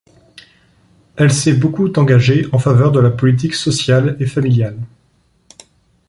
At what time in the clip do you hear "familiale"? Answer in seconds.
4.25-4.79